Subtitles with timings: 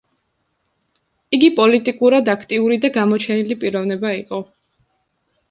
[1.37, 4.43] იგი პოლიტიკურად აქტიური და გამოჩენილი პიროვნება იყო.